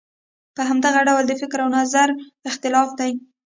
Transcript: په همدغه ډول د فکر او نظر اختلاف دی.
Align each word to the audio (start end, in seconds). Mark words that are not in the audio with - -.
په 0.55 0.61
همدغه 0.69 0.99
ډول 1.07 1.23
د 1.27 1.33
فکر 1.41 1.59
او 1.63 1.69
نظر 1.77 2.09
اختلاف 2.49 2.89
دی. 2.99 3.11